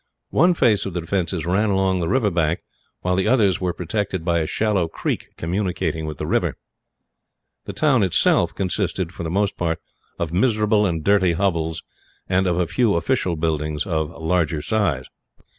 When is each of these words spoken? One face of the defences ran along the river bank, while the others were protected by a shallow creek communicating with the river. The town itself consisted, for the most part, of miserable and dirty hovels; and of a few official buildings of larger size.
One 0.31 0.55
face 0.55 0.87
of 0.87 0.95
the 0.95 0.99
defences 1.01 1.45
ran 1.45 1.69
along 1.69 1.99
the 1.99 2.07
river 2.07 2.31
bank, 2.31 2.61
while 3.01 3.15
the 3.15 3.27
others 3.27 3.61
were 3.61 3.71
protected 3.71 4.25
by 4.25 4.39
a 4.39 4.47
shallow 4.47 4.87
creek 4.87 5.29
communicating 5.37 6.07
with 6.07 6.17
the 6.17 6.25
river. 6.25 6.57
The 7.65 7.73
town 7.73 8.01
itself 8.01 8.51
consisted, 8.55 9.11
for 9.13 9.21
the 9.21 9.29
most 9.29 9.57
part, 9.57 9.77
of 10.17 10.33
miserable 10.33 10.87
and 10.87 11.03
dirty 11.03 11.33
hovels; 11.33 11.83
and 12.27 12.47
of 12.47 12.59
a 12.59 12.65
few 12.65 12.95
official 12.95 13.35
buildings 13.35 13.85
of 13.85 14.09
larger 14.19 14.63
size. 14.63 15.05